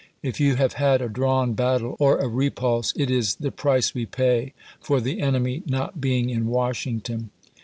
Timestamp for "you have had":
0.39-0.99